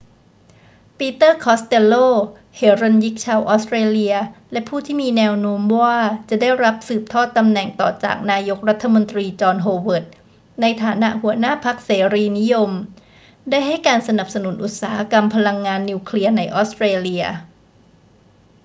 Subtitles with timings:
[0.97, 1.95] ปีเตอร์ คอสเตลโล
[2.55, 4.15] เหรัญญิกชาวออสเตรเลีย
[4.51, 5.97] และผู้ที่มีแนวโน้มว่า
[6.29, 10.05] จะได้รับสืบทอดตำแหน่งต่อจากนายกรัฐมนตรีจอห์น โฮเวิร์ด
[10.61, 12.71] ในฐานะหัวหน้าพรรคเสรีนิยม
[13.49, 17.23] ได้ให้การสนับสนุนอุตสาหกรรมพลังงานนิวเคลียร์ในออสเตรเลีย